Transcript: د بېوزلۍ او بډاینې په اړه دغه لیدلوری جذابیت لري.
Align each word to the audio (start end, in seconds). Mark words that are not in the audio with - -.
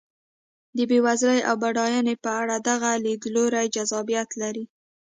د 0.77 0.79
بېوزلۍ 0.89 1.39
او 1.49 1.55
بډاینې 1.61 2.15
په 2.23 2.29
اړه 2.41 2.55
دغه 2.69 2.89
لیدلوری 3.05 3.65
جذابیت 3.75 4.29
لري. 4.41 4.65